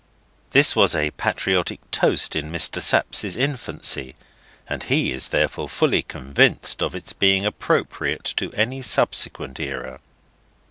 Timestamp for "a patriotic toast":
0.95-2.35